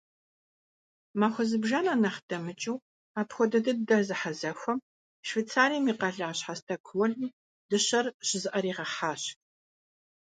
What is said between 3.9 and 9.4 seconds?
зэхьэзэхуэм Швецием и къалащхьэ Стокгольм дыщэр щызыӀэригъэхьащ.